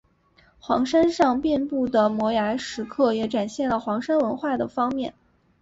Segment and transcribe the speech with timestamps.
[0.57, 5.13] 黄山上遍布的摩崖石刻也展现了黄山的文化方面。